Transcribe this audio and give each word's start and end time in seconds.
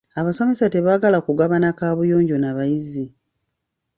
Abasomesa 0.19 0.65
tebaagala 0.73 1.17
kugabana 1.27 1.67
kaabuyonjo 1.77 2.37
na 2.39 2.51
bayizi. 2.57 3.05